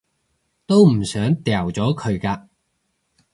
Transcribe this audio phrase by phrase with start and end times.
[0.65, 2.47] 都唔想掉咗佢㗎